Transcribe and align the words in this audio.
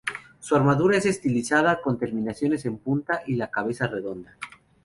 Su 0.39 0.55
armadura 0.55 0.97
es 0.97 1.05
estilizada 1.05 1.79
con 1.79 1.99
terminaciones 1.99 2.65
en 2.65 2.79
punta 2.79 3.21
y 3.27 3.35
la 3.35 3.51
cabeza 3.51 3.85
redonda. 3.85 4.35